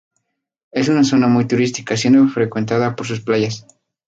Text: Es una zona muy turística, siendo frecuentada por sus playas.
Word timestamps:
Es 0.71 0.89
una 0.89 1.03
zona 1.03 1.27
muy 1.27 1.45
turística, 1.45 1.95
siendo 1.95 2.27
frecuentada 2.27 2.95
por 2.95 3.05
sus 3.05 3.21
playas. 3.21 3.67